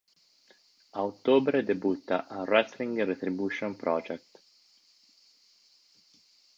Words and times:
A 0.89 1.01
ottobre 1.01 1.61
debutta 1.63 2.27
a 2.27 2.41
Wrestling 2.41 3.03
Retribution 3.03 3.75
Project. 3.75 4.41